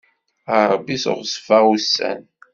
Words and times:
A 0.55 0.55
Ṛebbi 0.73 0.97
seɣzef-as 1.03 1.63
ussan. 1.73 2.21